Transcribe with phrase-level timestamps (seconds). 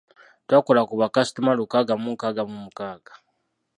[0.47, 3.13] Twakola ku bakasitoma lukaaga mu nkaaga mu mukaaga.